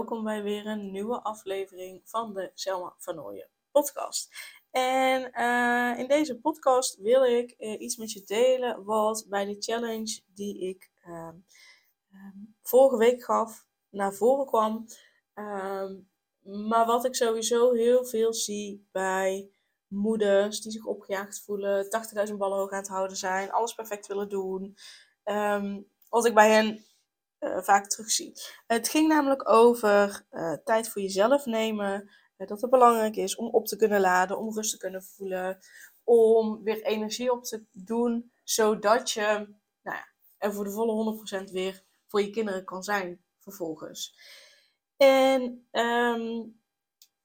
Welkom 0.00 0.24
bij 0.24 0.42
weer 0.42 0.66
een 0.66 0.90
nieuwe 0.90 1.22
aflevering 1.22 2.00
van 2.04 2.34
de 2.34 2.50
Selma 2.54 2.94
van 2.98 3.14
Nooyen 3.14 3.48
podcast. 3.70 4.28
En 4.70 5.30
uh, 5.34 5.98
in 5.98 6.08
deze 6.08 6.38
podcast 6.38 6.96
wil 6.96 7.24
ik 7.24 7.54
uh, 7.58 7.80
iets 7.80 7.96
met 7.96 8.12
je 8.12 8.22
delen 8.24 8.84
wat 8.84 9.26
bij 9.28 9.44
de 9.44 9.56
challenge 9.58 10.20
die 10.34 10.58
ik 10.58 10.90
uh, 11.06 11.28
vorige 12.62 12.96
week 12.96 13.22
gaf 13.22 13.66
naar 13.90 14.14
voren 14.14 14.46
kwam. 14.46 14.86
Ehm, 15.34 15.94
maar 16.68 16.86
wat 16.86 17.04
ik 17.04 17.14
sowieso 17.14 17.72
heel 17.72 18.04
veel 18.04 18.34
zie 18.34 18.88
bij 18.92 19.50
moeders 19.86 20.60
die 20.60 20.72
zich 20.72 20.84
opgejaagd 20.84 21.40
voelen, 21.40 21.88
80.000 22.28 22.34
ballen 22.36 22.58
hoog 22.58 22.70
aan 22.70 22.78
het 22.78 22.88
houden 22.88 23.16
zijn, 23.16 23.50
alles 23.50 23.74
perfect 23.74 24.06
willen 24.06 24.28
doen. 24.28 24.76
Wat 26.08 26.26
ik 26.26 26.34
bij 26.34 26.50
hen 26.50 26.84
uh, 27.40 27.58
vaak 27.62 27.86
terugzie. 27.86 28.32
Het 28.66 28.88
ging 28.88 29.08
namelijk 29.08 29.48
over 29.48 30.26
uh, 30.30 30.52
tijd 30.64 30.88
voor 30.88 31.02
jezelf 31.02 31.46
nemen. 31.46 32.10
Uh, 32.36 32.46
dat 32.46 32.60
het 32.60 32.70
belangrijk 32.70 33.16
is 33.16 33.36
om 33.36 33.46
op 33.46 33.66
te 33.66 33.76
kunnen 33.76 34.00
laden, 34.00 34.38
om 34.38 34.54
rust 34.54 34.70
te 34.70 34.78
kunnen 34.78 35.02
voelen, 35.02 35.58
om 36.04 36.62
weer 36.62 36.82
energie 36.82 37.32
op 37.32 37.44
te 37.44 37.64
doen, 37.72 38.32
zodat 38.44 39.10
je 39.10 39.22
nou 39.82 39.96
ja, 39.96 40.06
er 40.38 40.52
voor 40.54 40.64
de 40.64 40.70
volle 40.70 41.44
100% 41.48 41.50
weer 41.52 41.82
voor 42.06 42.20
je 42.22 42.30
kinderen 42.30 42.64
kan 42.64 42.82
zijn 42.82 43.24
vervolgens. 43.38 44.14
En 44.96 45.68
um, 45.72 46.60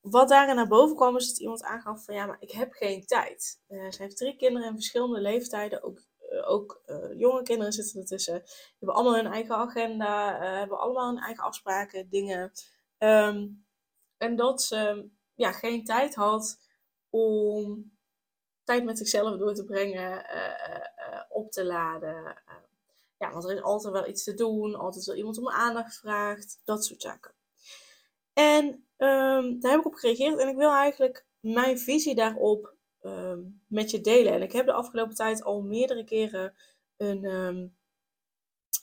wat 0.02 0.30
daarin 0.30 0.56
naar 0.56 0.68
boven 0.68 0.96
kwam, 0.96 1.16
is 1.16 1.28
dat 1.28 1.40
iemand 1.40 1.64
aangaf 1.64 2.06
van 2.06 2.16
ja, 2.16 2.26
maar 2.26 2.38
ik 2.40 2.52
heb 2.52 2.74
geen 2.74 3.06
tijd. 3.06 3.60
ze 3.68 3.96
heeft 3.98 4.18
drie 4.18 4.36
kinderen 4.36 4.68
in 4.68 4.74
verschillende 4.74 5.22
leeftijden, 5.22 5.84
ook 5.84 5.98
eh, 5.98 6.15
ook 6.44 6.82
uh, 6.86 7.20
jonge 7.20 7.42
kinderen 7.44 7.74
zitten 7.74 8.00
ertussen. 8.00 8.44
Die 8.46 8.76
hebben 8.78 8.98
allemaal 8.98 9.16
hun 9.16 9.34
eigen 9.34 9.56
agenda, 9.56 10.36
uh, 10.36 10.58
hebben 10.58 10.80
allemaal 10.80 11.08
hun 11.08 11.24
eigen 11.24 11.44
afspraken, 11.44 12.10
dingen. 12.10 12.52
Um, 12.98 13.66
en 14.18 14.36
dat 14.36 14.62
ze 14.62 15.10
ja, 15.34 15.52
geen 15.52 15.84
tijd 15.84 16.16
had 16.16 16.60
om 17.10 17.92
tijd 18.64 18.84
met 18.84 18.98
zichzelf 18.98 19.38
door 19.38 19.54
te 19.54 19.66
brengen, 19.66 20.26
op 21.30 21.52
te 21.52 21.66
laden. 21.66 22.44
ja, 23.18 23.32
want 23.32 23.44
er 23.44 23.56
is 23.56 23.62
altijd 23.62 23.94
wel 23.94 24.08
iets 24.08 24.24
te 24.24 24.34
doen, 24.34 24.76
altijd 24.76 25.06
wel 25.06 25.16
iemand 25.16 25.38
om 25.38 25.50
aandacht 25.50 25.96
vraagt, 25.96 26.62
dat 26.64 26.86
soort 26.86 27.02
zaken. 27.02 27.34
En 28.34 28.66
um, 28.98 29.60
daar 29.60 29.72
heb 29.72 29.80
ik 29.80 29.86
op 29.86 29.94
gereageerd 29.94 30.40
en 30.40 30.48
ik 30.48 30.56
wil 30.56 30.72
eigenlijk 30.72 31.26
mijn 31.40 31.80
visie 31.80 32.16
daarop 32.16 32.74
Ehm, 33.06 33.40
met 33.68 33.92
je 33.92 34.02
delen. 34.02 34.34
En 34.34 34.42
ik 34.42 34.52
heb 34.52 34.66
de 34.66 34.74
afgelopen 34.74 35.16
tijd 35.16 35.44
al 35.44 35.62
meerdere 35.62 36.04
keren 36.04 36.54
een, 36.98 37.26
um, 37.26 37.76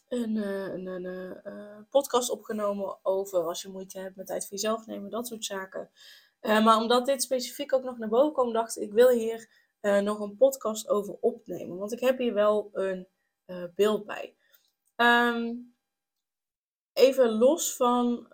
een, 0.08 0.36
uh, 0.36 0.72
een, 0.72 0.86
een 0.86 1.40
uh, 1.44 1.78
podcast 1.90 2.30
opgenomen 2.30 2.98
over 3.02 3.46
als 3.46 3.62
je 3.62 3.68
moeite 3.68 3.98
hebt 3.98 4.16
met 4.16 4.26
tijd 4.26 4.42
voor 4.42 4.52
jezelf 4.52 4.86
nemen, 4.86 5.10
dat 5.10 5.26
soort 5.26 5.44
zaken. 5.44 5.90
Maar 6.40 6.76
omdat 6.76 7.06
dit 7.06 7.22
specifiek 7.22 7.72
ook 7.72 7.82
nog 7.82 7.98
naar 7.98 8.08
boven 8.08 8.32
kwam, 8.32 8.52
dacht 8.52 8.76
ik, 8.76 8.82
ik 8.82 8.92
wil 8.92 9.08
hier 9.08 9.48
nog 9.80 10.20
een 10.20 10.36
podcast 10.36 10.88
over 10.88 11.16
opnemen. 11.20 11.76
Want 11.76 11.92
ik 11.92 12.00
heb 12.00 12.18
hier 12.18 12.34
wel 12.34 12.70
een 12.72 13.08
beeld 13.74 14.06
bij. 14.06 14.36
Um, 14.96 15.74
even 16.92 17.30
los 17.30 17.76
van 17.76 18.28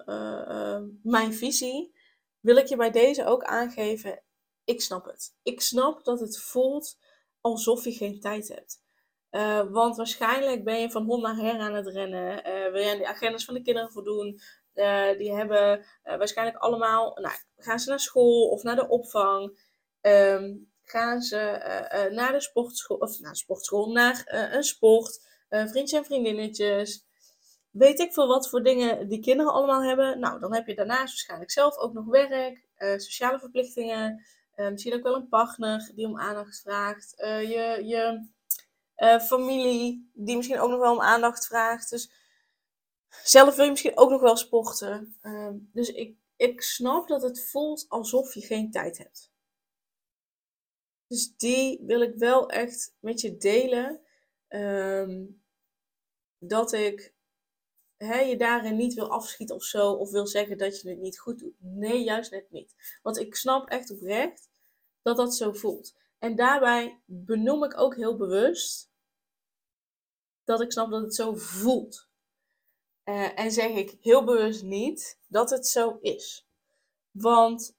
mijn 1.02 1.34
visie, 1.34 1.94
wil 2.40 2.56
ik 2.56 2.66
je 2.66 2.76
bij 2.76 2.90
deze 2.90 3.24
ook 3.24 3.44
aangeven 3.44 4.22
ik 4.68 4.80
snap 4.80 5.04
het. 5.04 5.34
Ik 5.42 5.60
snap 5.60 6.04
dat 6.04 6.20
het 6.20 6.38
voelt 6.38 6.98
alsof 7.40 7.84
je 7.84 7.92
geen 7.92 8.20
tijd 8.20 8.48
hebt. 8.48 8.80
Uh, 9.30 9.70
want 9.70 9.96
waarschijnlijk 9.96 10.64
ben 10.64 10.80
je 10.80 10.90
van 10.90 11.04
hond 11.04 11.22
naar 11.22 11.36
her 11.36 11.58
aan 11.58 11.74
het 11.74 11.86
rennen. 11.86 12.48
Uh, 12.48 12.72
wil 12.72 12.82
je 12.82 12.90
aan 12.90 12.98
de 12.98 13.06
agendas 13.06 13.44
van 13.44 13.54
de 13.54 13.62
kinderen 13.62 13.92
voldoen. 13.92 14.40
Uh, 14.74 15.18
die 15.18 15.32
hebben 15.32 15.84
waarschijnlijk 16.02 16.56
allemaal. 16.56 17.18
Nou, 17.20 17.34
gaan 17.56 17.78
ze 17.78 17.88
naar 17.88 18.00
school 18.00 18.48
of 18.48 18.62
naar 18.62 18.76
de 18.76 18.88
opvang? 18.88 19.60
Um, 20.00 20.72
gaan 20.82 21.20
ze 21.20 21.38
naar 22.12 22.32
de 22.32 22.40
sportschool? 22.40 22.96
Of 22.96 23.18
naar 23.18 23.36
sportschool, 23.36 23.92
naar 23.92 24.22
een 24.52 24.64
sport? 24.64 25.26
vriendjes 25.48 25.92
en 25.92 26.04
vriendinnetjes. 26.04 27.06
Weet 27.70 27.98
ik 27.98 28.12
veel 28.12 28.26
wat 28.26 28.48
voor 28.48 28.62
dingen 28.62 29.08
die 29.08 29.20
kinderen 29.20 29.52
allemaal 29.52 29.82
hebben. 29.82 30.20
Nou, 30.20 30.40
dan 30.40 30.54
heb 30.54 30.66
je 30.66 30.74
daarnaast 30.74 31.06
waarschijnlijk 31.06 31.50
zelf 31.50 31.76
ook 31.76 31.92
nog 31.92 32.06
werk, 32.06 32.66
sociale 32.76 33.38
verplichtingen. 33.38 34.26
Uh, 34.58 34.68
misschien 34.68 34.94
ook 34.94 35.02
wel 35.02 35.14
een 35.14 35.28
partner 35.28 35.90
die 35.94 36.06
om 36.06 36.18
aandacht 36.18 36.60
vraagt. 36.60 37.14
Uh, 37.20 37.42
je 37.42 37.84
je 37.84 38.28
uh, 38.96 39.20
familie 39.20 40.10
die 40.14 40.36
misschien 40.36 40.58
ook 40.58 40.70
nog 40.70 40.80
wel 40.80 40.92
om 40.92 41.00
aandacht 41.00 41.46
vraagt. 41.46 41.90
Dus 41.90 42.12
zelf 43.08 43.54
wil 43.54 43.64
je 43.64 43.70
misschien 43.70 43.98
ook 43.98 44.10
nog 44.10 44.20
wel 44.20 44.36
sporten. 44.36 45.16
Ehm, 45.20 45.56
dus 45.72 45.88
ik, 45.88 46.16
ik 46.36 46.62
snap 46.62 47.08
dat 47.08 47.22
het 47.22 47.48
voelt 47.48 47.84
alsof 47.88 48.34
je 48.34 48.40
geen 48.40 48.70
tijd 48.70 48.98
hebt. 48.98 49.32
Dus 51.06 51.36
die 51.36 51.80
wil 51.86 52.00
ik 52.00 52.14
wel 52.14 52.50
echt 52.50 52.94
met 53.00 53.20
je 53.20 53.36
delen. 53.36 54.00
Um, 54.48 55.42
dat 56.38 56.72
ik 56.72 57.14
hè, 57.98 58.18
je 58.20 58.36
daarin 58.36 58.76
niet 58.76 58.94
wil 58.94 59.10
afschieten 59.10 59.56
of 59.56 59.64
zo. 59.64 59.92
Of 59.92 60.10
wil 60.10 60.26
zeggen 60.26 60.58
dat 60.58 60.80
je 60.80 60.88
het 60.88 60.98
niet 60.98 61.18
goed 61.18 61.38
doet. 61.38 61.54
Nee, 61.58 62.04
juist 62.04 62.30
net 62.30 62.50
niet. 62.50 62.98
Want 63.02 63.18
ik 63.18 63.34
snap 63.34 63.68
echt 63.68 63.90
oprecht 63.90 64.48
dat 65.02 65.16
dat 65.16 65.34
zo 65.34 65.52
voelt. 65.52 65.94
En 66.18 66.36
daarbij 66.36 67.00
benoem 67.04 67.64
ik 67.64 67.78
ook 67.78 67.96
heel 67.96 68.16
bewust 68.16 68.90
dat 70.44 70.60
ik 70.60 70.72
snap 70.72 70.90
dat 70.90 71.02
het 71.02 71.14
zo 71.14 71.34
voelt. 71.34 72.08
Uh, 73.04 73.38
en 73.38 73.52
zeg 73.52 73.70
ik 73.70 73.96
heel 74.00 74.24
bewust 74.24 74.62
niet 74.62 75.18
dat 75.26 75.50
het 75.50 75.66
zo 75.66 75.98
is. 76.00 76.46
Want 77.10 77.76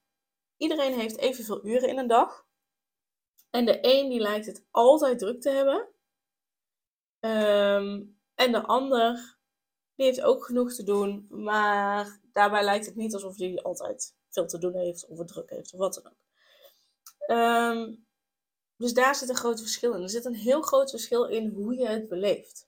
iedereen 0.57 0.93
heeft 0.93 1.17
evenveel 1.17 1.65
uren 1.65 1.89
in 1.89 1.97
een 1.97 2.07
dag. 2.07 2.47
En 3.49 3.65
de 3.65 3.77
een 3.81 4.09
die 4.09 4.19
lijkt 4.19 4.45
het 4.45 4.65
altijd 4.71 5.19
druk 5.19 5.41
te 5.41 5.49
hebben. 5.49 5.87
Um, 7.19 8.19
en 8.35 8.51
de 8.51 8.61
ander 8.61 9.38
die 9.99 10.07
heeft 10.07 10.21
ook 10.21 10.45
genoeg 10.45 10.73
te 10.73 10.83
doen. 10.83 11.25
Maar 11.29 12.19
daarbij 12.33 12.63
lijkt 12.63 12.85
het 12.85 12.95
niet 12.95 13.13
alsof 13.13 13.37
hij 13.37 13.61
altijd 13.61 14.15
veel 14.29 14.47
te 14.47 14.57
doen 14.57 14.75
heeft 14.75 15.07
of 15.07 15.17
het 15.17 15.27
druk 15.27 15.49
heeft 15.49 15.73
of 15.73 15.79
wat 15.79 15.93
dan 15.93 16.11
ook. 16.11 16.17
Um, 17.37 18.07
dus 18.77 18.93
daar 18.93 19.15
zit 19.15 19.29
een 19.29 19.35
groot 19.35 19.61
verschil 19.61 19.93
in. 19.93 20.01
Er 20.01 20.09
zit 20.09 20.25
een 20.25 20.35
heel 20.35 20.61
groot 20.61 20.89
verschil 20.89 21.25
in 21.25 21.49
hoe 21.49 21.75
je 21.75 21.87
het 21.87 22.07
beleeft. 22.07 22.67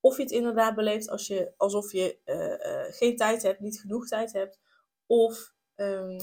Of 0.00 0.16
je 0.16 0.22
het 0.22 0.32
inderdaad 0.32 0.74
beleeft 0.74 1.08
als 1.08 1.26
je, 1.26 1.52
alsof 1.56 1.92
je 1.92 2.18
uh, 2.24 2.36
uh, 2.36 2.94
geen 2.94 3.16
tijd 3.16 3.42
hebt, 3.42 3.60
niet 3.60 3.80
genoeg 3.80 4.06
tijd 4.06 4.32
hebt. 4.32 4.58
Of 5.06 5.54
um, 5.76 6.20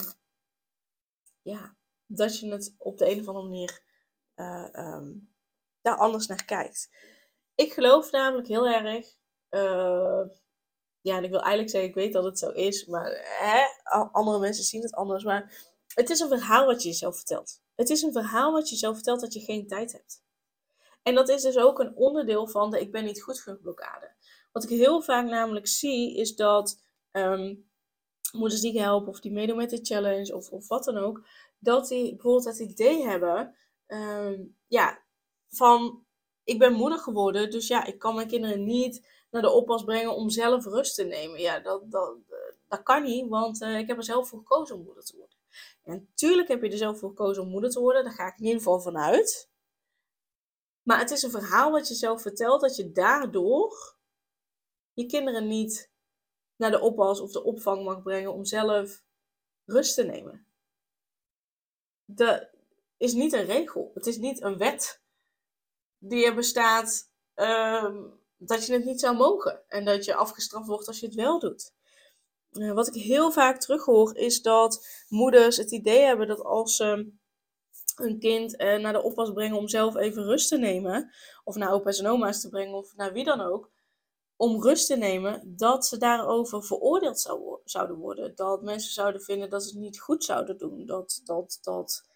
ja, 1.42 1.76
dat 2.06 2.40
je 2.40 2.52
het 2.52 2.76
op 2.78 2.98
de 2.98 3.12
een 3.12 3.20
of 3.20 3.28
andere 3.28 3.46
manier 3.46 3.82
uh, 4.36 4.70
um, 4.74 5.34
daar 5.82 5.98
anders 5.98 6.28
naar 6.28 6.46
kijkt. 6.46 6.90
Ik 7.56 7.74
geloof 7.74 8.12
namelijk 8.12 8.48
heel 8.48 8.68
erg. 8.68 9.19
Ja, 11.02 11.18
en 11.18 11.24
ik 11.24 11.30
wil 11.30 11.42
eigenlijk 11.42 11.70
zeggen, 11.70 11.90
ik 11.90 11.96
weet 11.96 12.14
dat 12.14 12.24
het 12.24 12.40
zo 12.40 12.50
is. 12.50 12.86
Maar 12.86 13.38
hè, 13.40 13.90
andere 14.12 14.40
mensen 14.40 14.64
zien 14.64 14.82
het 14.82 14.94
anders. 14.94 15.24
Maar 15.24 15.54
het 15.94 16.10
is 16.10 16.20
een 16.20 16.28
verhaal 16.28 16.66
wat 16.66 16.84
je 16.84 16.90
jezelf 16.90 17.16
vertelt. 17.16 17.62
Het 17.76 17.90
is 17.90 18.02
een 18.02 18.12
verhaal 18.12 18.52
wat 18.52 18.68
je 18.70 18.74
jezelf 18.74 18.96
vertelt 18.96 19.20
dat 19.20 19.34
je 19.34 19.40
geen 19.40 19.68
tijd 19.68 19.92
hebt. 19.92 20.24
En 21.04 21.16
dat 21.16 21.30
is 21.30 21.42
dus 21.42 21.58
ook 21.58 21.80
een 21.80 21.96
onderdeel 21.96 22.48
van 22.48 22.72
de 22.72 22.80
ik 22.80 22.92
ben 22.92 23.06
niet 23.06 23.22
goed 23.22 23.40
genoeg 23.40 23.62
blokkade. 23.62 24.12
Wat 24.52 24.64
ik 24.64 24.70
heel 24.70 25.02
vaak 25.02 25.26
namelijk 25.26 25.68
zie 25.68 26.16
is 26.16 26.36
dat 26.36 26.82
um, 27.12 27.70
moeders 28.32 28.62
die 28.62 28.82
helpen 28.82 29.10
of 29.10 29.20
die 29.20 29.32
meedoen 29.32 29.58
met 29.58 29.70
de 29.70 29.80
challenge 29.82 30.36
of, 30.36 30.50
of 30.50 30.68
wat 30.68 30.84
dan 30.84 30.98
ook, 30.98 31.28
dat 31.60 31.88
die 31.88 32.10
bijvoorbeeld 32.10 32.46
het 32.46 32.60
idee 32.60 33.08
hebben 33.08 33.56
um, 33.88 34.58
ja, 34.68 35.00
van 35.50 36.06
ik 36.44 36.60
ben 36.60 36.74
moeder 36.74 37.00
geworden, 37.00 37.52
dus 37.52 37.68
ja, 37.68 37.86
ik 37.86 38.00
kan 38.00 38.16
mijn 38.16 38.28
kinderen 38.28 38.64
niet 38.64 39.08
naar 39.30 39.42
de 39.42 39.52
oppas 39.52 39.84
brengen 39.84 40.16
om 40.16 40.30
zelf 40.30 40.66
rust 40.66 40.96
te 40.96 41.04
nemen. 41.04 41.40
Ja, 41.40 41.60
dat, 41.60 41.92
dat, 41.92 42.16
dat 42.68 42.84
kan 42.84 43.04
niet, 43.04 43.30
want 43.30 43.62
uh, 43.62 43.78
ik 43.78 43.88
heb 43.88 43.98
er 43.98 44.04
zelf 44.04 44.30
voor 44.30 44.40
gekozen 44.40 44.76
om 44.76 44.84
moeder 44.84 45.04
te 45.04 45.18
worden. 45.18 45.38
En 45.84 46.08
natuurlijk 46.10 46.48
heb 46.48 46.64
je 46.64 46.70
er 46.70 46.78
zelf 46.78 47.00
voor 47.00 47.10
gekozen 47.10 47.44
om 47.44 47.50
moeder 47.50 47.70
te 47.70 47.80
worden, 47.80 48.04
daar 48.04 48.14
ga 48.14 48.28
ik 48.28 48.38
in 48.38 48.44
ieder 48.44 48.58
geval 48.58 48.80
vanuit. 48.80 49.50
Maar 50.84 51.00
het 51.00 51.12
is 51.12 51.24
een 51.24 51.32
verhaal 51.32 51.72
wat 51.72 51.88
je 51.88 51.94
zelf 51.94 52.22
vertelt 52.22 52.62
dat 52.62 52.76
je 52.76 52.92
daardoor 52.92 53.98
je 54.94 55.06
kinderen 55.06 55.48
niet 55.48 55.92
naar 56.56 56.72
de 56.72 56.80
oppas 56.80 57.20
of 57.20 57.32
de 57.32 57.44
opvang 57.44 57.84
mag 57.84 58.02
brengen 58.02 58.34
om 58.34 58.46
zelf 58.46 59.04
rust 59.66 59.96
te 59.96 60.04
nemen. 60.04 60.48
Dat 62.06 62.50
is 62.98 63.14
niet 63.14 63.34
een 63.34 63.46
regel. 63.46 63.92
Het 63.94 64.06
is 64.06 64.18
niet 64.18 64.42
een 64.42 64.58
wet 64.58 65.02
die 65.98 66.26
er 66.26 66.36
bestaat 66.36 67.12
ehm, 67.34 68.04
dat 68.40 68.66
je 68.66 68.74
het 68.74 68.86
niet 68.86 69.00
zou 69.00 69.18
mogen. 69.18 69.62
En 69.68 69.86
dat 69.86 70.06
je 70.06 70.16
afgestraft 70.16 70.68
wordt 70.68 70.88
als 70.88 71.00
je 71.00 71.06
het 71.06 71.16
wel 71.16 71.40
doet. 71.40 71.74
Uh, 72.52 72.72
wat 72.72 72.88
ik 72.88 73.02
heel 73.02 73.32
vaak 73.32 73.60
terughoor 73.60 74.16
is 74.16 74.42
dat 74.42 74.88
moeders 75.10 75.58
het 75.58 75.72
idee 75.72 76.02
hebben 76.02 76.28
dat 76.28 76.44
als 76.44 76.76
ze 76.76 77.12
een 77.96 78.20
kind 78.20 78.62
uh, 78.62 78.80
naar 78.80 78.94
de 78.94 79.04
oppas 79.04 79.32
brengen 79.32 79.58
om 79.58 79.68
zelf 79.68 79.96
even 79.96 80.24
rust 80.24 80.48
te 80.48 80.58
nemen, 80.58 81.14
of 81.44 81.56
naar 81.56 81.72
opa's 81.72 82.00
en 82.00 82.08
oma's 82.08 82.42
te 82.42 82.50
brengen, 82.50 82.74
of 82.74 82.96
naar 82.96 83.14
wie 83.14 83.24
dan 83.24 83.42
ook, 83.42 83.72
om 84.36 84.64
rust 84.64 84.88
te 84.88 84.96
nemen, 84.96 85.56
dat 85.58 85.86
ze 85.86 85.98
daarover 85.98 86.64
veroordeeld 86.64 87.20
zou, 87.20 87.60
zouden 87.64 87.98
worden. 87.98 88.36
Dat 88.36 88.62
mensen 88.62 88.92
zouden 88.94 89.22
vinden 89.22 89.50
dat 89.50 89.64
ze 89.64 89.70
het 89.70 89.80
niet 89.80 90.00
goed 90.00 90.24
zouden 90.24 90.58
doen. 90.58 90.86
Dat, 90.86 91.22
dat, 91.24 91.60
dat, 91.62 92.09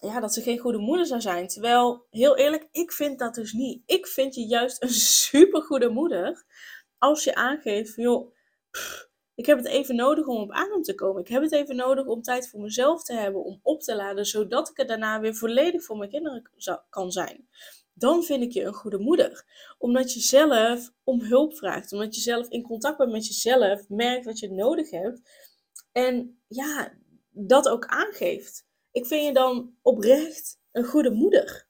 ja, 0.00 0.20
dat 0.20 0.34
ze 0.34 0.42
geen 0.42 0.58
goede 0.58 0.78
moeder 0.78 1.06
zou 1.06 1.20
zijn. 1.20 1.48
Terwijl, 1.48 2.06
heel 2.10 2.36
eerlijk, 2.36 2.68
ik 2.70 2.92
vind 2.92 3.18
dat 3.18 3.34
dus 3.34 3.52
niet. 3.52 3.82
Ik 3.86 4.06
vind 4.06 4.34
je 4.34 4.46
juist 4.46 4.82
een 4.82 4.90
supergoede 5.28 5.88
moeder 5.88 6.44
als 6.98 7.24
je 7.24 7.34
aangeeft, 7.34 7.94
joh, 7.94 8.34
ik 9.34 9.46
heb 9.46 9.56
het 9.56 9.66
even 9.66 9.96
nodig 9.96 10.26
om 10.26 10.42
op 10.42 10.52
adem 10.52 10.82
te 10.82 10.94
komen. 10.94 11.20
Ik 11.20 11.28
heb 11.28 11.42
het 11.42 11.52
even 11.52 11.76
nodig 11.76 12.06
om 12.06 12.22
tijd 12.22 12.48
voor 12.48 12.60
mezelf 12.60 13.04
te 13.04 13.12
hebben, 13.14 13.44
om 13.44 13.60
op 13.62 13.80
te 13.80 13.96
laden, 13.96 14.26
zodat 14.26 14.68
ik 14.68 14.78
er 14.78 14.86
daarna 14.86 15.20
weer 15.20 15.34
volledig 15.34 15.84
voor 15.84 15.96
mijn 15.96 16.10
kinderen 16.10 16.50
kan 16.90 17.12
zijn 17.12 17.48
dan 17.94 18.22
vind 18.22 18.42
ik 18.42 18.52
je 18.52 18.62
een 18.62 18.74
goede 18.74 18.98
moeder. 18.98 19.44
Omdat 19.78 20.12
je 20.12 20.20
zelf 20.20 20.92
om 21.04 21.20
hulp 21.20 21.56
vraagt, 21.56 21.92
omdat 21.92 22.14
je 22.14 22.20
zelf 22.20 22.48
in 22.48 22.62
contact 22.62 22.98
bent 22.98 23.12
met 23.12 23.26
jezelf, 23.26 23.88
merkt 23.88 24.24
wat 24.24 24.38
je 24.38 24.52
nodig 24.52 24.90
hebt 24.90 25.20
en 25.92 26.42
ja, 26.48 26.92
dat 27.30 27.68
ook 27.68 27.86
aangeeft. 27.86 28.63
Ik 28.94 29.06
vind 29.06 29.26
je 29.26 29.32
dan 29.32 29.74
oprecht 29.82 30.58
een 30.72 30.84
goede 30.84 31.10
moeder. 31.10 31.66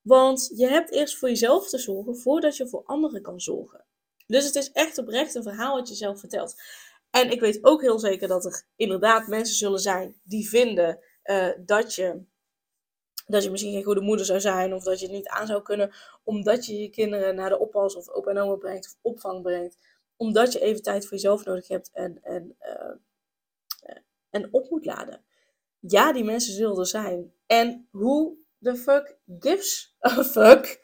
Want 0.00 0.52
je 0.56 0.66
hebt 0.66 0.90
eerst 0.90 1.18
voor 1.18 1.28
jezelf 1.28 1.68
te 1.68 1.78
zorgen 1.78 2.16
voordat 2.16 2.56
je 2.56 2.68
voor 2.68 2.82
anderen 2.84 3.22
kan 3.22 3.40
zorgen. 3.40 3.84
Dus 4.26 4.44
het 4.44 4.54
is 4.54 4.72
echt 4.72 4.98
oprecht 4.98 5.34
een 5.34 5.42
verhaal 5.42 5.76
wat 5.76 5.88
je 5.88 5.94
zelf 5.94 6.20
vertelt. 6.20 6.54
En 7.10 7.30
ik 7.30 7.40
weet 7.40 7.64
ook 7.64 7.80
heel 7.80 7.98
zeker 7.98 8.28
dat 8.28 8.44
er 8.44 8.62
inderdaad 8.76 9.26
mensen 9.26 9.56
zullen 9.56 9.78
zijn 9.78 10.20
die 10.22 10.48
vinden 10.48 10.98
uh, 11.24 11.52
dat 11.58 11.94
je 11.94 12.22
dat 13.26 13.42
je 13.42 13.50
misschien 13.50 13.72
geen 13.72 13.84
goede 13.84 14.00
moeder 14.00 14.26
zou 14.26 14.40
zijn 14.40 14.74
of 14.74 14.84
dat 14.84 15.00
je 15.00 15.06
het 15.06 15.14
niet 15.14 15.28
aan 15.28 15.46
zou 15.46 15.62
kunnen 15.62 15.92
omdat 16.24 16.66
je 16.66 16.78
je 16.78 16.90
kinderen 16.90 17.34
naar 17.34 17.48
de 17.48 17.58
oppas 17.58 17.96
of 17.96 18.08
opa 18.08 18.30
en 18.30 18.38
oma 18.38 18.56
brengt 18.56 18.86
of 18.86 19.12
opvang 19.12 19.42
brengt. 19.42 19.78
Omdat 20.16 20.52
je 20.52 20.60
even 20.60 20.82
tijd 20.82 21.02
voor 21.02 21.12
jezelf 21.12 21.44
nodig 21.44 21.68
hebt 21.68 21.90
en, 21.92 22.22
en, 22.22 22.56
uh, 22.60 23.96
en 24.30 24.48
op 24.52 24.70
moet 24.70 24.84
laden. 24.84 25.24
Ja, 25.86 26.12
die 26.12 26.24
mensen 26.24 26.54
zullen 26.54 26.78
er 26.78 26.86
zijn. 26.86 27.32
En 27.46 27.88
hoe 27.90 28.36
de 28.58 28.76
fuck 28.76 29.18
gives 29.38 29.96
a 30.06 30.24
fuck 30.24 30.80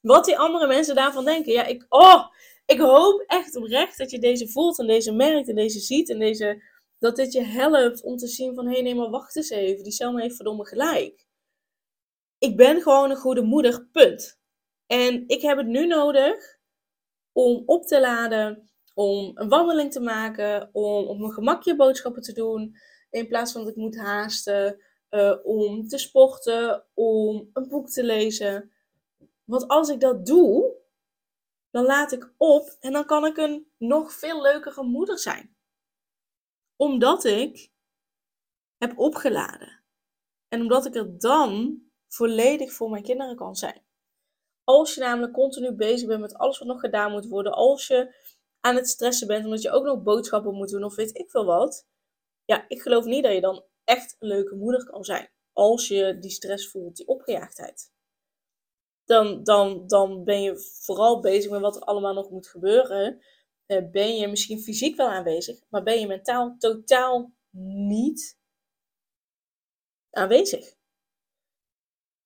wat 0.00 0.24
die 0.24 0.38
andere 0.38 0.66
mensen 0.66 0.94
daarvan 0.94 1.24
denken. 1.24 1.52
Ja, 1.52 1.64
ik, 1.64 1.86
oh, 1.88 2.24
ik 2.66 2.80
hoop 2.80 3.24
echt 3.26 3.56
oprecht 3.56 3.98
dat 3.98 4.10
je 4.10 4.18
deze 4.18 4.48
voelt 4.48 4.78
en 4.78 4.86
deze 4.86 5.12
merkt 5.12 5.48
en 5.48 5.54
deze 5.54 5.80
ziet 5.80 6.10
en 6.10 6.18
deze, 6.18 6.62
dat 6.98 7.16
dit 7.16 7.32
je 7.32 7.42
helpt 7.42 8.02
om 8.02 8.16
te 8.16 8.26
zien 8.26 8.54
van 8.54 8.66
hé 8.66 8.72
hey, 8.72 8.82
nee 8.82 8.94
maar 8.94 9.10
wacht 9.10 9.36
eens 9.36 9.50
even, 9.50 9.84
die 9.84 9.92
Selma 9.92 10.20
heeft 10.20 10.36
verdomme 10.36 10.66
gelijk 10.66 11.28
ik 12.40 12.56
ben 12.56 12.82
gewoon 12.82 13.10
een 13.10 13.16
goede 13.16 13.42
moeder, 13.42 13.88
punt. 13.92 14.40
En 14.86 15.24
ik 15.26 15.42
heb 15.42 15.56
het 15.56 15.66
nu 15.66 15.86
nodig 15.86 16.58
om 17.32 17.62
op 17.66 17.86
te 17.86 18.00
laden, 18.00 18.70
om 18.94 19.30
een 19.34 19.48
wandeling 19.48 19.92
te 19.92 20.00
maken, 20.00 20.68
om 20.72 21.06
op 21.06 21.18
mijn 21.18 21.32
gemakje 21.32 21.76
boodschappen 21.76 22.22
te 22.22 22.32
doen, 22.32 22.76
in 23.10 23.28
plaats 23.28 23.52
van 23.52 23.60
dat 23.60 23.70
ik 23.70 23.76
moet 23.76 23.96
haasten, 23.96 24.80
uh, 25.10 25.36
om 25.42 25.88
te 25.88 25.98
sporten, 25.98 26.84
om 26.94 27.50
een 27.52 27.68
boek 27.68 27.88
te 27.88 28.04
lezen. 28.04 28.72
Want 29.44 29.68
als 29.68 29.88
ik 29.88 30.00
dat 30.00 30.26
doe, 30.26 30.74
dan 31.70 31.84
laat 31.84 32.12
ik 32.12 32.32
op 32.36 32.76
en 32.80 32.92
dan 32.92 33.04
kan 33.04 33.26
ik 33.26 33.36
een 33.36 33.72
nog 33.78 34.12
veel 34.12 34.42
leukere 34.42 34.82
moeder 34.82 35.18
zijn. 35.18 35.56
Omdat 36.76 37.24
ik 37.24 37.70
heb 38.78 38.98
opgeladen. 38.98 39.82
En 40.48 40.60
omdat 40.60 40.86
ik 40.86 40.94
er 40.94 41.18
dan 41.18 41.82
volledig 42.08 42.72
voor 42.72 42.90
mijn 42.90 43.02
kinderen 43.02 43.36
kan 43.36 43.56
zijn. 43.56 43.82
Als 44.64 44.94
je 44.94 45.00
namelijk 45.00 45.32
continu 45.32 45.72
bezig 45.72 46.08
bent 46.08 46.20
met 46.20 46.34
alles 46.34 46.58
wat 46.58 46.68
nog 46.68 46.80
gedaan 46.80 47.10
moet 47.10 47.26
worden, 47.26 47.52
als 47.52 47.86
je 47.86 48.14
aan 48.60 48.76
het 48.76 48.88
stressen 48.88 49.26
bent 49.26 49.44
omdat 49.44 49.62
je 49.62 49.70
ook 49.70 49.84
nog 49.84 50.02
boodschappen 50.02 50.54
moet 50.54 50.70
doen 50.70 50.84
of 50.84 50.94
weet 50.94 51.18
ik 51.18 51.30
veel 51.30 51.44
wat, 51.44 51.86
ja, 52.50 52.64
ik 52.68 52.82
geloof 52.82 53.04
niet 53.04 53.22
dat 53.22 53.32
je 53.32 53.40
dan 53.40 53.64
echt 53.84 54.16
een 54.18 54.28
leuke 54.28 54.54
moeder 54.54 54.84
kan 54.84 55.04
zijn. 55.04 55.30
Als 55.52 55.88
je 55.88 56.18
die 56.18 56.30
stress 56.30 56.70
voelt, 56.70 56.96
die 56.96 57.06
opgejaagdheid. 57.06 57.92
Dan, 59.04 59.42
dan, 59.44 59.86
dan 59.86 60.24
ben 60.24 60.42
je 60.42 60.58
vooral 60.58 61.20
bezig 61.20 61.50
met 61.50 61.60
wat 61.60 61.76
er 61.76 61.82
allemaal 61.82 62.14
nog 62.14 62.30
moet 62.30 62.48
gebeuren. 62.48 63.22
Eh, 63.66 63.90
ben 63.90 64.16
je 64.16 64.28
misschien 64.28 64.60
fysiek 64.60 64.96
wel 64.96 65.08
aanwezig, 65.08 65.60
maar 65.68 65.82
ben 65.82 66.00
je 66.00 66.06
mentaal 66.06 66.56
totaal 66.58 67.32
niet 67.88 68.38
aanwezig. 70.10 70.74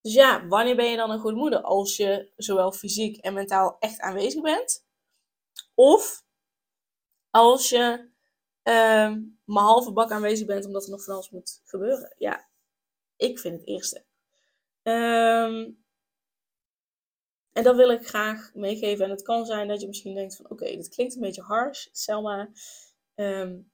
Dus 0.00 0.14
ja, 0.14 0.46
wanneer 0.46 0.76
ben 0.76 0.90
je 0.90 0.96
dan 0.96 1.10
een 1.10 1.20
goede 1.20 1.36
moeder? 1.36 1.60
Als 1.60 1.96
je 1.96 2.32
zowel 2.36 2.72
fysiek 2.72 3.16
en 3.16 3.34
mentaal 3.34 3.76
echt 3.78 4.00
aanwezig 4.00 4.42
bent. 4.42 4.86
Of 5.74 6.24
als 7.30 7.68
je 7.68 8.13
uh, 8.64 9.16
maar 9.44 9.62
halve 9.62 9.93
bak 9.93 10.11
aanwezig 10.11 10.46
bent 10.46 10.66
omdat 10.66 10.84
er 10.84 10.90
nog 10.90 11.05
van 11.05 11.14
alles 11.14 11.31
moet 11.31 11.61
gebeuren. 11.64 12.14
Ja, 12.19 12.49
ik 13.16 13.38
vind 13.38 13.58
het 13.58 13.69
eerste. 13.69 14.05
Um, 14.82 15.84
en 17.52 17.62
dat 17.62 17.76
wil 17.76 17.90
ik 17.90 18.06
graag 18.06 18.55
meegeven. 18.55 19.05
En 19.05 19.11
het 19.11 19.22
kan 19.22 19.46
zijn 19.46 19.69
dat 19.69 19.81
je 19.81 19.87
misschien 19.87 20.14
denkt 20.14 20.37
van 20.37 20.50
oké, 20.50 20.64
dit 20.64 20.88
klinkt 20.88 21.14
een 21.14 21.20
beetje 21.20 21.43
harsh, 21.43 21.87
Selma. 21.93 22.50
Um, 23.14 23.70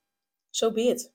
so 0.50 0.72
be. 0.72 1.10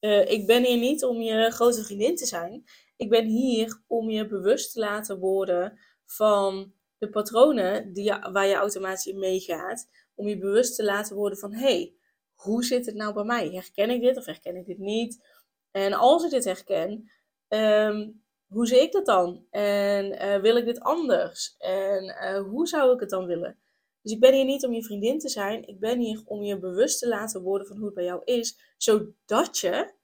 Uh, 0.00 0.30
ik 0.30 0.46
ben 0.46 0.64
hier 0.64 0.78
niet 0.78 1.04
om 1.04 1.20
je 1.20 1.50
grote 1.50 1.84
vriendin 1.84 2.16
te 2.16 2.26
zijn. 2.26 2.64
Ik 2.96 3.08
ben 3.08 3.24
hier 3.24 3.82
om 3.86 4.10
je 4.10 4.26
bewust 4.26 4.72
te 4.72 4.78
laten 4.78 5.18
worden 5.18 5.78
van 6.04 6.72
de 6.98 7.08
patronen 7.08 7.92
die 7.92 8.12
waar 8.32 8.46
je 8.46 8.54
automatisch 8.54 9.06
in 9.06 9.18
meegaat. 9.18 9.88
Om 10.14 10.28
je 10.28 10.38
bewust 10.38 10.76
te 10.76 10.84
laten 10.84 11.16
worden 11.16 11.38
van, 11.38 11.52
hé, 11.52 11.60
hey, 11.60 11.94
hoe 12.34 12.64
zit 12.64 12.86
het 12.86 12.94
nou 12.94 13.14
bij 13.14 13.24
mij? 13.24 13.48
Herken 13.48 13.90
ik 13.90 14.00
dit 14.00 14.16
of 14.16 14.26
herken 14.26 14.56
ik 14.56 14.66
dit 14.66 14.78
niet? 14.78 15.24
En 15.70 15.92
als 15.92 16.24
ik 16.24 16.30
dit 16.30 16.44
herken, 16.44 17.10
um, 17.48 18.24
hoe 18.46 18.66
zie 18.66 18.80
ik 18.80 18.92
dat 18.92 19.06
dan? 19.06 19.46
En 19.50 20.12
uh, 20.12 20.40
wil 20.40 20.56
ik 20.56 20.64
dit 20.64 20.80
anders? 20.80 21.54
En 21.58 22.04
uh, 22.04 22.42
hoe 22.42 22.66
zou 22.66 22.94
ik 22.94 23.00
het 23.00 23.10
dan 23.10 23.26
willen? 23.26 23.58
Dus 24.02 24.12
ik 24.12 24.20
ben 24.20 24.34
hier 24.34 24.44
niet 24.44 24.64
om 24.64 24.72
je 24.72 24.84
vriendin 24.84 25.18
te 25.18 25.28
zijn. 25.28 25.68
Ik 25.68 25.80
ben 25.80 25.98
hier 25.98 26.22
om 26.24 26.42
je 26.42 26.58
bewust 26.58 26.98
te 26.98 27.08
laten 27.08 27.42
worden 27.42 27.66
van 27.66 27.76
hoe 27.76 27.86
het 27.86 27.94
bij 27.94 28.04
jou 28.04 28.22
is. 28.24 28.74
Zodat 28.76 29.58
je 29.58 29.94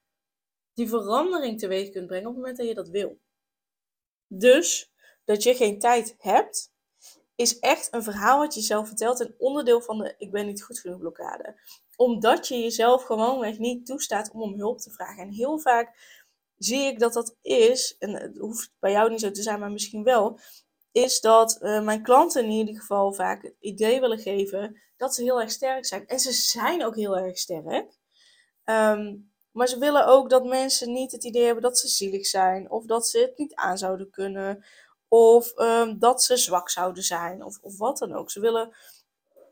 die 0.74 0.88
verandering 0.88 1.58
teweeg 1.58 1.90
kunt 1.90 2.06
brengen 2.06 2.26
op 2.26 2.32
het 2.32 2.40
moment 2.40 2.58
dat 2.58 2.66
je 2.66 2.74
dat 2.74 2.88
wil. 2.88 3.18
Dus 4.26 4.92
dat 5.24 5.42
je 5.42 5.54
geen 5.54 5.78
tijd 5.78 6.14
hebt, 6.18 6.72
is 7.34 7.58
echt 7.58 7.88
een 7.94 8.02
verhaal 8.02 8.38
wat 8.38 8.54
je 8.54 8.60
zelf 8.60 8.86
vertelt 8.86 9.20
en 9.20 9.34
onderdeel 9.38 9.80
van 9.80 9.98
de 9.98 10.14
ik 10.18 10.30
ben 10.30 10.46
niet 10.46 10.62
goed 10.62 10.78
genoeg 10.78 10.98
blokkade. 10.98 11.60
Omdat 12.00 12.48
je 12.48 12.58
jezelf 12.58 13.02
gewoonweg 13.02 13.58
niet 13.58 13.86
toestaat 13.86 14.30
om 14.32 14.42
om 14.42 14.54
hulp 14.54 14.78
te 14.78 14.90
vragen. 14.90 15.22
En 15.22 15.30
heel 15.30 15.58
vaak 15.58 16.18
zie 16.56 16.80
ik 16.80 16.98
dat 16.98 17.12
dat 17.12 17.36
is, 17.42 17.96
en 17.98 18.14
het 18.14 18.38
hoeft 18.38 18.72
bij 18.78 18.90
jou 18.90 19.10
niet 19.10 19.20
zo 19.20 19.30
te 19.30 19.42
zijn, 19.42 19.60
maar 19.60 19.70
misschien 19.70 20.02
wel, 20.04 20.38
is 20.92 21.20
dat 21.20 21.58
uh, 21.60 21.82
mijn 21.82 22.02
klanten 22.02 22.44
in 22.44 22.50
ieder 22.50 22.76
geval 22.76 23.12
vaak 23.12 23.42
het 23.42 23.56
idee 23.60 24.00
willen 24.00 24.18
geven 24.18 24.80
dat 24.96 25.14
ze 25.14 25.22
heel 25.22 25.40
erg 25.40 25.50
sterk 25.50 25.86
zijn. 25.86 26.06
En 26.06 26.18
ze 26.18 26.32
zijn 26.32 26.84
ook 26.84 26.96
heel 26.96 27.16
erg 27.16 27.38
sterk. 27.38 27.98
Um, 28.64 29.32
maar 29.52 29.68
ze 29.68 29.78
willen 29.78 30.06
ook 30.06 30.30
dat 30.30 30.44
mensen 30.44 30.92
niet 30.92 31.12
het 31.12 31.24
idee 31.24 31.44
hebben 31.44 31.62
dat 31.62 31.78
ze 31.78 31.88
zielig 31.88 32.26
zijn. 32.26 32.70
Of 32.70 32.84
dat 32.84 33.08
ze 33.08 33.18
het 33.18 33.38
niet 33.38 33.54
aan 33.54 33.78
zouden 33.78 34.10
kunnen. 34.10 34.64
Of 35.08 35.58
um, 35.58 35.98
dat 35.98 36.22
ze 36.22 36.36
zwak 36.36 36.70
zouden 36.70 37.02
zijn. 37.02 37.44
Of, 37.44 37.58
of 37.60 37.78
wat 37.78 37.98
dan 37.98 38.12
ook. 38.12 38.30
Ze 38.30 38.40
willen, 38.40 38.76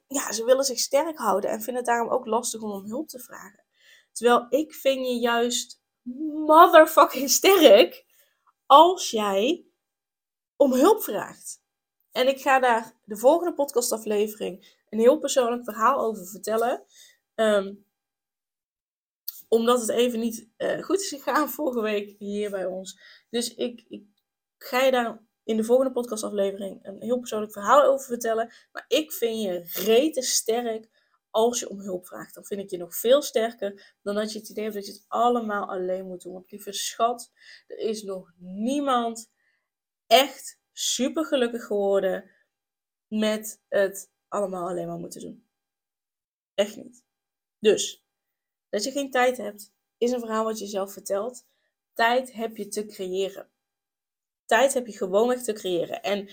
ja, 0.09 0.33
ze 0.33 0.45
willen 0.45 0.65
zich 0.65 0.79
sterk 0.79 1.19
houden. 1.19 1.51
En 1.51 1.63
vinden 1.63 1.83
het 1.83 1.87
daarom 1.87 2.09
ook 2.13 2.27
lastig 2.27 2.61
om 2.63 2.71
om 2.71 2.85
hulp 2.85 3.09
te 3.09 3.21
vragen. 3.21 3.65
Terwijl 4.13 4.47
ik 4.49 4.75
vind 4.75 5.07
je 5.07 5.19
juist 5.19 5.83
motherfucking 6.47 7.31
sterk. 7.31 8.07
Als 8.67 9.11
jij 9.11 9.67
om 10.57 10.73
hulp 10.73 11.03
vraagt. 11.03 11.63
En 12.13 12.29
ik 12.29 12.41
ga 12.41 12.61
daar 12.61 13.01
de 13.05 13.17
volgende 13.17 13.55
podcastaflevering 13.55 14.77
een 14.91 14.99
heel 14.99 15.19
persoonlijk 15.19 15.65
verhaal 15.65 16.01
over 16.01 16.27
vertellen. 16.27 16.85
Um, 17.35 17.87
omdat 19.49 19.81
het 19.81 19.91
even 19.91 20.21
niet 20.21 20.49
uh, 20.59 20.83
goed 20.83 21.01
is 21.01 21.09
gegaan 21.09 21.51
vorige 21.59 21.81
week 21.81 22.19
hier 22.19 22.51
bij 22.51 22.67
ons. 22.67 23.01
Dus 23.31 23.55
ik, 23.55 23.85
ik 23.89 24.05
ga 24.59 24.81
je 24.81 24.91
daar 24.91 25.27
in 25.49 25.57
de 25.57 25.65
volgende 25.65 25.93
podcastaflevering 25.93 26.79
een 26.83 27.03
heel 27.03 27.19
persoonlijk 27.19 27.53
verhaal 27.53 27.83
over 27.83 28.07
vertellen. 28.07 28.53
Maar 28.73 28.85
ik 28.89 29.13
vind 29.13 29.43
je 29.43 29.83
rete 29.85 30.23
sterk 30.23 30.89
als 31.31 31.61
je 31.61 31.69
om 31.69 31.81
hulp 31.81 32.07
vraagt. 32.07 32.35
Dan 32.35 32.45
vind 32.45 32.61
ik 32.61 32.71
je 32.71 32.77
nog 32.77 32.97
veel 32.97 33.23
sterker 33.23 33.97
dan 34.03 34.15
dat 34.15 34.33
je 34.33 34.39
het 34.39 34.49
idee 34.49 34.65
hebt 34.65 34.77
dat 34.77 34.87
je 34.87 34.93
het 34.93 35.05
allemaal 35.09 35.69
alleen 35.69 36.07
moet 36.07 36.23
doen. 36.23 36.33
Want 36.33 36.51
lieve 36.51 36.73
schat, 36.73 37.33
er 37.67 37.79
is 37.79 38.03
nog 38.03 38.33
niemand 38.39 39.31
echt 40.07 40.61
super 40.73 41.25
gelukkig 41.25 41.65
geworden 41.65 42.31
met 43.07 43.63
het 43.69 44.11
allemaal 44.29 44.69
alleen 44.69 44.87
maar 44.87 44.99
moeten 44.99 45.21
doen. 45.21 45.47
Echt 46.55 46.77
niet. 46.77 47.05
Dus, 47.59 48.05
dat 48.69 48.85
je 48.85 48.91
geen 48.91 49.11
tijd 49.11 49.37
hebt, 49.37 49.73
is 49.99 50.11
een 50.11 50.21
verhaal 50.21 50.45
wat 50.45 50.59
je 50.59 50.67
zelf 50.67 50.93
vertelt. 50.93 51.47
Tijd 51.93 52.33
heb 52.33 52.57
je 52.57 52.69
te 52.69 52.87
creëren. 52.87 53.51
Tijd 54.49 54.75
heb 54.75 54.87
je 54.87 54.97
gewoonweg 54.97 55.43
te 55.43 55.53
creëren. 55.53 56.03
En 56.03 56.29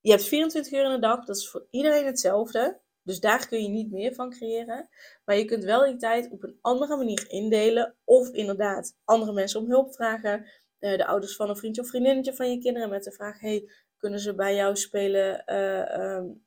je 0.00 0.10
hebt 0.10 0.24
24 0.24 0.72
uur 0.72 0.84
in 0.84 0.90
de 0.90 0.98
dag, 0.98 1.24
dat 1.24 1.36
is 1.36 1.50
voor 1.50 1.66
iedereen 1.70 2.06
hetzelfde. 2.06 2.80
Dus 3.02 3.20
daar 3.20 3.48
kun 3.48 3.62
je 3.62 3.68
niet 3.68 3.90
meer 3.90 4.14
van 4.14 4.30
creëren. 4.30 4.88
Maar 5.24 5.36
je 5.36 5.44
kunt 5.44 5.64
wel 5.64 5.84
die 5.84 5.96
tijd 5.96 6.30
op 6.30 6.42
een 6.42 6.58
andere 6.60 6.96
manier 6.96 7.24
indelen. 7.28 7.94
Of 8.04 8.28
inderdaad 8.28 8.96
andere 9.04 9.32
mensen 9.32 9.60
om 9.60 9.70
hulp 9.70 9.94
vragen. 9.94 10.46
Eh, 10.78 10.96
de 10.96 11.06
ouders 11.06 11.36
van 11.36 11.48
een 11.48 11.56
vriendje 11.56 11.82
of 11.82 11.88
vriendinnetje 11.88 12.34
van 12.34 12.50
je 12.50 12.58
kinderen 12.58 12.88
met 12.88 13.04
de 13.04 13.12
vraag: 13.12 13.40
hey, 13.40 13.70
kunnen 13.96 14.20
ze 14.20 14.34
bij 14.34 14.54
jou 14.54 14.76
spelen? 14.76 15.42
Uh, 15.46 16.16
um, 16.16 16.44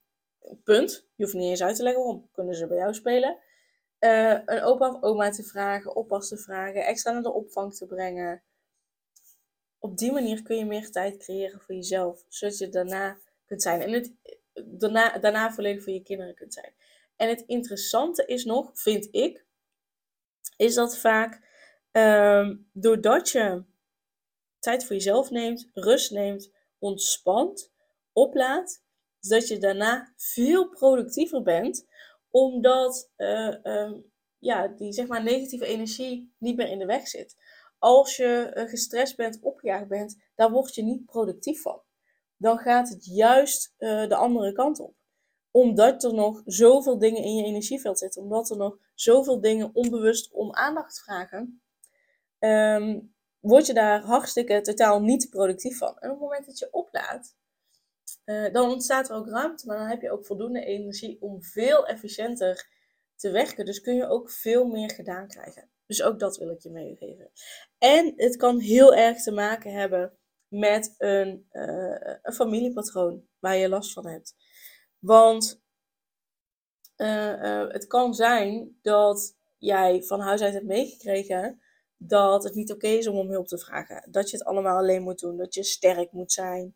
punt. 0.63 1.07
Je 1.15 1.23
hoeft 1.23 1.35
niet 1.35 1.49
eens 1.49 1.63
uit 1.63 1.75
te 1.75 1.83
leggen 1.83 2.03
waarom. 2.03 2.29
Kunnen 2.31 2.55
ze 2.55 2.67
bij 2.67 2.77
jou 2.77 2.93
spelen? 2.93 3.37
Uh, 3.99 4.39
een 4.45 4.61
opa 4.61 4.89
of 4.89 5.03
oma 5.03 5.29
te 5.29 5.43
vragen, 5.43 5.95
oppas 5.95 6.27
te 6.27 6.37
vragen, 6.37 6.85
extra 6.85 7.11
naar 7.11 7.21
de 7.21 7.33
opvang 7.33 7.75
te 7.75 7.85
brengen. 7.85 8.43
Op 9.85 9.97
die 9.97 10.11
manier 10.11 10.41
kun 10.41 10.57
je 10.57 10.65
meer 10.65 10.91
tijd 10.91 11.17
creëren 11.17 11.61
voor 11.61 11.75
jezelf, 11.75 12.25
zodat 12.27 12.57
je 12.57 12.69
daarna 12.69 13.17
kunt 13.45 13.61
zijn. 13.61 13.81
En 13.81 13.91
het, 13.91 14.13
daarna, 14.53 15.17
daarna 15.17 15.51
volledig 15.51 15.83
voor 15.83 15.93
je 15.93 16.03
kinderen 16.03 16.35
kunt 16.35 16.53
zijn. 16.53 16.73
En 17.15 17.29
het 17.29 17.43
interessante 17.47 18.25
is 18.25 18.45
nog, 18.45 18.71
vind 18.73 19.07
ik, 19.11 19.45
is 20.57 20.73
dat 20.73 20.97
vaak 20.97 21.41
um, 21.91 22.69
doordat 22.71 23.29
je 23.29 23.63
tijd 24.59 24.85
voor 24.85 24.95
jezelf 24.95 25.29
neemt, 25.29 25.69
rust 25.73 26.11
neemt, 26.11 26.51
ontspant, 26.79 27.71
oplaat, 28.13 28.83
dat 29.19 29.47
je 29.47 29.57
daarna 29.57 30.13
veel 30.15 30.69
productiever 30.69 31.41
bent, 31.41 31.87
omdat 32.29 33.11
uh, 33.17 33.55
um, 33.63 34.11
ja, 34.39 34.67
die 34.67 34.93
zeg 34.93 35.07
maar, 35.07 35.23
negatieve 35.23 35.65
energie 35.65 36.33
niet 36.37 36.55
meer 36.55 36.69
in 36.69 36.79
de 36.79 36.85
weg 36.85 37.07
zit. 37.07 37.35
Als 37.85 38.15
je 38.15 38.51
uh, 38.55 38.69
gestrest 38.69 39.15
bent, 39.15 39.39
opgejaagd 39.41 39.87
bent, 39.87 40.17
daar 40.35 40.51
word 40.51 40.75
je 40.75 40.83
niet 40.83 41.05
productief 41.05 41.61
van. 41.61 41.81
Dan 42.37 42.57
gaat 42.57 42.89
het 42.89 43.05
juist 43.05 43.73
uh, 43.77 44.07
de 44.07 44.15
andere 44.15 44.53
kant 44.53 44.79
op. 44.79 44.95
Omdat 45.51 46.03
er 46.03 46.13
nog 46.13 46.41
zoveel 46.45 46.97
dingen 46.97 47.23
in 47.23 47.35
je 47.35 47.43
energieveld 47.43 47.99
zitten. 47.99 48.21
Omdat 48.21 48.49
er 48.49 48.57
nog 48.57 48.77
zoveel 48.93 49.41
dingen 49.41 49.69
onbewust 49.73 50.31
om 50.31 50.53
aandacht 50.53 50.99
vragen. 50.99 51.61
Um, 52.39 53.15
word 53.39 53.65
je 53.65 53.73
daar 53.73 54.01
hartstikke 54.01 54.61
totaal 54.61 55.01
niet 55.01 55.29
productief 55.29 55.77
van. 55.77 55.99
En 55.99 56.09
op 56.09 56.15
het 56.15 56.23
moment 56.23 56.45
dat 56.45 56.59
je 56.59 56.71
oplaat, 56.71 57.35
uh, 58.25 58.53
dan 58.53 58.69
ontstaat 58.69 59.09
er 59.09 59.15
ook 59.15 59.27
ruimte, 59.27 59.67
maar 59.67 59.77
dan 59.77 59.87
heb 59.87 60.01
je 60.01 60.11
ook 60.11 60.25
voldoende 60.25 60.65
energie 60.65 61.21
om 61.21 61.43
veel 61.43 61.87
efficiënter 61.87 62.67
te 63.15 63.31
werken. 63.31 63.65
Dus 63.65 63.81
kun 63.81 63.95
je 63.95 64.07
ook 64.07 64.31
veel 64.31 64.65
meer 64.65 64.89
gedaan 64.89 65.27
krijgen. 65.27 65.69
Dus 65.87 66.03
ook 66.03 66.19
dat 66.19 66.37
wil 66.37 66.49
ik 66.49 66.61
je 66.61 66.69
meegeven. 66.69 67.31
En 67.77 68.13
het 68.15 68.35
kan 68.35 68.59
heel 68.59 68.95
erg 68.95 69.23
te 69.23 69.31
maken 69.31 69.71
hebben 69.71 70.17
met 70.47 70.95
een, 70.97 71.47
uh, 71.51 72.15
een 72.21 72.33
familiepatroon 72.33 73.27
waar 73.39 73.55
je 73.55 73.69
last 73.69 73.93
van 73.93 74.07
hebt. 74.07 74.35
Want 74.99 75.61
uh, 76.97 77.67
het 77.67 77.87
kan 77.87 78.13
zijn 78.13 78.79
dat 78.81 79.35
jij 79.57 80.03
van 80.03 80.19
huis 80.19 80.41
uit 80.41 80.53
hebt 80.53 80.65
meegekregen 80.65 81.61
dat 81.97 82.43
het 82.43 82.53
niet 82.53 82.71
oké 82.71 82.87
is 82.87 83.07
om 83.07 83.17
om 83.17 83.29
hulp 83.29 83.47
te 83.47 83.57
vragen. 83.57 84.11
Dat 84.11 84.29
je 84.29 84.37
het 84.37 84.45
allemaal 84.45 84.77
alleen 84.77 85.03
moet 85.03 85.19
doen. 85.19 85.37
Dat 85.37 85.53
je 85.53 85.63
sterk 85.63 86.11
moet 86.11 86.31
zijn. 86.31 86.75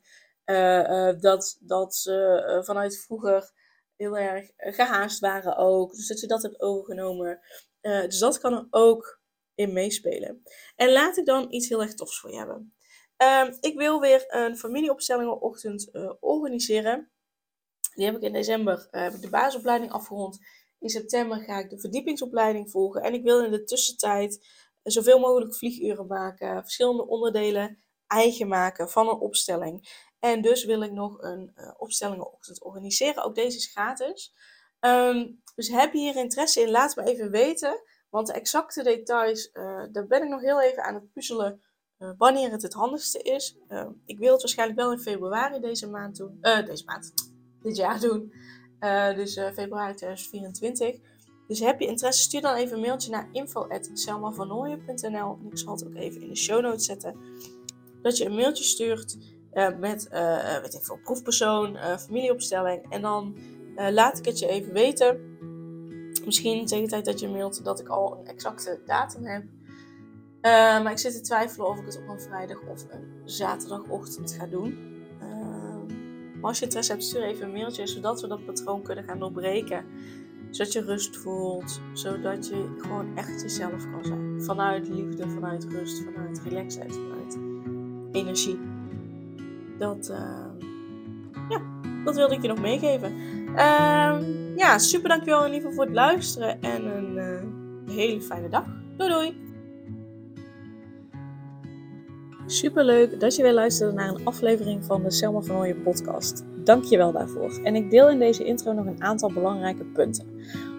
Dat, 1.20 1.58
dat 1.60 1.96
ze 1.96 2.62
vanuit 2.66 3.00
vroeger 3.00 3.52
heel 3.96 4.18
erg 4.18 4.52
gehaast 4.56 5.20
waren 5.20 5.58
ook. 5.58 5.96
Dus 5.96 6.08
dat 6.08 6.20
je 6.20 6.28
dat 6.28 6.42
hebt 6.42 6.62
overgenomen. 6.62 7.40
Dus 7.82 8.20
dat 8.20 8.40
kan 8.40 8.54
er 8.54 8.68
ook 8.70 9.22
in 9.56 9.74
meespelen. 9.74 10.44
En 10.76 10.92
laat 10.92 11.18
ik 11.18 11.26
dan 11.26 11.54
iets 11.54 11.70
heel 11.70 11.82
erg 11.82 11.94
tofs 11.94 12.20
voor 12.20 12.32
je 12.32 12.38
hebben. 12.38 12.74
Ehm, 13.18 13.54
ik 13.60 13.78
wil 13.78 14.00
weer 14.00 14.26
een 14.28 14.58
familieopstellingenochtend 14.58 15.90
organiseren. 16.20 17.12
Die 17.96 18.06
heb 18.06 18.16
ik 18.16 18.22
in 18.22 18.34
december 18.34 18.88
heb 18.92 19.14
ik 19.14 19.22
de 19.22 19.30
basisopleiding 19.30 19.92
afgerond. 19.92 20.40
In 20.80 20.90
september 20.90 21.38
ga 21.38 21.60
ik 21.60 21.70
de 21.70 21.80
verdiepingsopleiding 21.80 22.72
volgen. 22.72 23.02
En 23.02 23.14
ik 23.14 23.24
wil 23.24 23.44
in 23.44 23.52
de 23.52 23.64
tussentijd 23.64 24.48
zoveel 24.84 25.20
mogelijk 25.20 25.56
vlieguren 25.56 26.08
maken, 26.08 26.62
verschillende 26.62 27.08
onderdelen 27.08 27.78
eigen 28.08 28.48
maken 28.48 28.90
van 28.90 29.08
een 29.08 29.20
opstelling. 29.20 30.08
En 30.20 30.42
dus 30.42 30.66
wil 30.66 30.82
ik 30.82 30.92
nog 30.92 31.22
een 31.22 31.52
uh, 31.56 31.72
opstellingenochtend 31.78 32.64
organiseren. 32.64 33.24
Ook 33.24 33.36
deze 33.36 33.58
is 33.58 33.72
gratis. 33.72 34.34
Um, 34.80 35.42
dus 35.60 35.70
heb 35.70 35.94
je 35.94 36.00
hier 36.00 36.16
interesse 36.16 36.62
in, 36.62 36.70
laat 36.70 36.96
me 36.96 37.04
even 37.04 37.32
weten. 37.32 37.82
Want 38.10 38.28
de 38.28 38.34
exacte 38.34 38.84
details, 38.84 39.50
uh, 39.54 39.84
daar 39.92 40.08
ben 40.08 40.24
ik 40.24 40.30
nog 40.30 40.42
heel 40.42 40.62
even 40.62 40.84
aan 40.84 40.94
het 40.94 41.14
puzzelen 41.14 41.62
uh, 42.00 42.12
wanneer 42.18 42.52
het 42.52 42.62
het 42.62 42.74
handigste 42.74 43.20
is. 43.20 43.58
Uh, 43.70 43.88
ik 44.06 44.18
wil 44.18 44.32
het 44.32 44.42
waarschijnlijk 44.42 44.80
wel 44.80 44.92
in 44.92 45.00
februari 45.00 45.60
deze 45.60 45.90
maand 45.90 46.16
doen. 46.16 46.38
deze 46.42 46.84
maand, 46.86 47.14
dit 47.64 47.76
jaar 47.76 48.00
doen. 48.00 48.34
dus 49.16 49.34
februari 49.34 49.94
2024. 49.94 51.00
Dus 51.48 51.60
heb 51.60 51.80
je 51.80 51.88
interesse, 51.88 52.22
stuur 52.22 52.42
dan 52.42 52.56
even 52.56 52.76
een 52.76 52.82
mailtje 52.82 53.12
naar 53.12 53.30
info.selmavernooien.nl 53.32 55.38
En 55.42 55.48
ik 55.52 55.58
zal 55.58 55.74
het 55.74 55.88
ook 55.88 55.96
even 55.96 56.22
in 56.22 56.30
de 56.30 56.36
show 56.36 56.62
notes 56.62 56.86
zetten. 56.86 57.16
Dat 58.02 58.18
je 58.18 58.26
een 58.26 58.36
mailtje 58.36 58.64
stuurt 58.64 59.18
met 59.80 60.08
weet 60.62 60.74
ik 60.74 60.84
veel, 60.84 61.00
proefpersoon, 61.04 61.78
familieopstelling. 62.00 62.86
En 62.90 63.02
dan 63.02 63.38
laat 63.76 64.18
ik 64.18 64.26
het 64.26 64.40
je 64.40 64.48
even 64.48 64.74
weten. 64.74 65.29
Misschien 66.30 66.66
tegen 66.66 66.84
de 66.84 66.90
tijd 66.90 67.06
dat 67.06 67.20
je 67.20 67.28
mailt 67.28 67.64
dat 67.64 67.80
ik 67.80 67.88
al 67.88 68.18
een 68.18 68.28
exacte 68.28 68.80
datum 68.86 69.26
heb. 69.26 69.44
maar 70.84 70.92
ik 70.92 70.98
zit 70.98 71.14
te 71.14 71.22
twijfelen 71.22 71.68
of 71.68 71.78
ik 71.80 71.86
het 71.86 71.98
op 71.98 72.08
een 72.08 72.22
vrijdag 72.22 72.62
of 72.68 72.86
een 72.90 73.22
zaterdagochtend 73.26 74.32
ga 74.32 74.46
doen. 74.46 74.78
maar 76.34 76.50
als 76.50 76.60
je 76.60 76.64
interesse 76.64 76.92
hebt, 76.92 77.04
stuur 77.04 77.24
even 77.24 77.46
een 77.46 77.52
mailtje 77.52 77.88
zodat 77.88 78.22
we 78.22 78.28
dat 78.28 78.46
patroon 78.46 78.82
kunnen 78.82 79.04
gaan 79.04 79.20
doorbreken 79.20 79.86
zodat 80.50 80.74
je 80.74 80.82
rust 80.82 81.18
voelt. 81.18 81.82
Zodat 81.94 82.48
je 82.48 82.76
gewoon 82.78 83.18
echt 83.18 83.42
jezelf 83.42 83.92
kan 83.92 84.06
zijn. 84.06 84.44
Vanuit 84.44 84.88
liefde, 84.88 85.30
vanuit 85.30 85.66
rust, 85.70 86.04
vanuit 86.04 86.42
relaxheid, 86.44 86.94
vanuit 86.94 87.38
energie. 88.12 88.60
Dat, 89.78 90.10
uh, 90.10 90.46
ja, 91.50 91.62
dat 92.06 92.16
wilde 92.16 92.36
ik 92.36 92.42
je 92.42 92.48
nog 92.48 92.62
meegeven. 92.62 93.14
Uh, 93.56 94.18
ja, 94.60 94.78
super 94.78 95.10
dankjewel 95.10 95.46
in 95.46 95.54
ieder 95.54 95.70
geval 95.70 95.74
voor 95.74 95.86
het 95.86 95.94
luisteren. 95.94 96.62
En 96.62 96.86
een 96.86 97.16
uh, 97.16 97.96
hele 97.96 98.22
fijne 98.22 98.50
dag. 98.50 98.66
Doei 98.98 99.10
doei! 99.10 99.48
Super 102.46 102.86
leuk 102.86 103.20
dat 103.20 103.36
je 103.36 103.42
weer 103.42 103.54
luisterde 103.54 103.94
naar 103.94 104.10
een 104.10 104.26
aflevering 104.26 104.86
van 104.86 105.04
de 105.04 105.12
Selma 105.12 105.42
van 105.42 105.56
Ooyen 105.56 105.82
podcast. 105.82 106.44
Dank 106.64 106.84
je 106.84 106.98
wel 106.98 107.12
daarvoor. 107.12 107.60
En 107.64 107.76
ik 107.76 107.90
deel 107.90 108.10
in 108.10 108.20
deze 108.20 108.44
intro 108.44 108.74
nog 108.74 108.86
een 108.86 109.04
aantal 109.04 109.32
belangrijke 109.34 109.86
punten. 109.86 110.26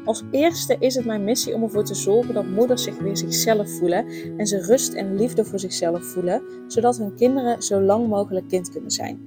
Als 0.05 0.23
eerste 0.31 0.77
is 0.79 0.95
het 0.95 1.05
mijn 1.05 1.25
missie 1.25 1.55
om 1.55 1.63
ervoor 1.63 1.85
te 1.85 1.95
zorgen 1.95 2.35
dat 2.35 2.47
moeders 2.47 2.83
zich 2.83 2.99
weer 2.99 3.17
zichzelf 3.17 3.71
voelen 3.71 4.07
en 4.37 4.47
ze 4.47 4.67
rust 4.67 4.93
en 4.93 5.17
liefde 5.17 5.45
voor 5.45 5.59
zichzelf 5.59 6.05
voelen, 6.05 6.43
zodat 6.67 6.99
hun 6.99 7.15
kinderen 7.15 7.63
zo 7.63 7.81
lang 7.81 8.09
mogelijk 8.09 8.49
kind 8.49 8.71
kunnen 8.71 8.91
zijn. 8.91 9.21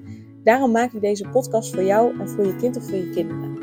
Daarom 0.43 0.72
maak 0.72 0.93
ik 0.93 1.01
deze 1.01 1.27
podcast 1.27 1.74
voor 1.74 1.83
jou 1.83 2.19
en 2.19 2.29
voor 2.29 2.45
je 2.45 2.55
kind 2.55 2.77
of 2.77 2.83
voor 2.83 2.98
je 2.98 3.10
kinderen. 3.10 3.62